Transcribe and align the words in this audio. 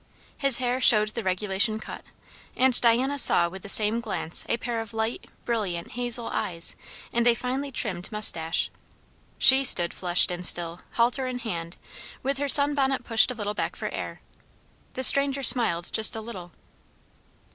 His 0.35 0.57
hair 0.57 0.81
showed 0.81 1.09
the 1.09 1.21
regulation 1.23 1.79
cut; 1.79 2.01
and 2.55 2.81
Diana 2.81 3.19
saw 3.19 3.47
with 3.47 3.61
the 3.61 3.69
same 3.69 3.99
glance 3.99 4.43
a 4.49 4.57
pair 4.57 4.81
of 4.81 4.95
light, 4.95 5.27
brilliant, 5.45 5.91
hazel 5.91 6.27
eyes 6.29 6.75
and 7.13 7.27
a 7.27 7.35
finely 7.35 7.71
trimmed 7.71 8.11
mustache. 8.11 8.71
She 9.37 9.63
stood 9.63 9.93
flushed 9.93 10.31
and 10.31 10.43
still, 10.43 10.81
halter 10.93 11.27
in 11.27 11.37
hand, 11.37 11.77
with 12.23 12.39
her 12.39 12.49
sun 12.49 12.73
bonnet 12.73 13.03
pushed 13.03 13.29
a 13.29 13.35
little 13.35 13.53
back 13.53 13.75
for 13.75 13.89
air. 13.89 14.21
The 14.93 15.03
stranger 15.03 15.43
smiled 15.43 15.93
just 15.93 16.15
a 16.15 16.21
little. 16.21 16.51